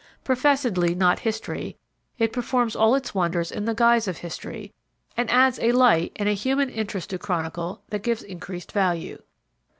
[0.23, 1.77] Professedly not History,
[2.17, 4.73] it performs all its wonders in the guise of History
[5.15, 9.21] and adds a light and a human interest to chronicle that gives increased value.